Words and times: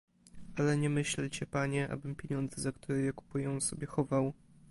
"Ale 0.55 0.77
nie 0.77 0.89
myślcie, 0.89 1.45
panie, 1.47 1.89
abym 1.89 2.15
pieniądze, 2.15 2.61
za 2.61 2.71
które 2.71 2.99
je 2.99 3.13
kupują, 3.13 3.61
sobie 3.61 3.87
chował..." 3.87 4.33